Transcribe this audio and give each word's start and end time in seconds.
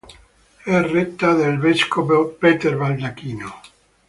È 0.63 0.81
retta 0.81 1.33
dal 1.33 1.59
vescovo 1.59 2.29
Peter 2.29 2.75
Baldacchino. 2.75 3.61